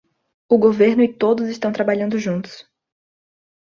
[0.49, 2.67] O governo e todos estão trabalhando juntos